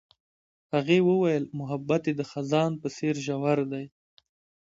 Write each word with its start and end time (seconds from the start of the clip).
هغې 0.73 0.99
وویل 1.09 1.43
محبت 1.59 2.01
یې 2.07 2.13
د 2.19 2.21
خزان 2.31 2.71
په 2.81 2.87
څېر 2.95 3.15
ژور 3.25 3.59
دی. 3.71 3.85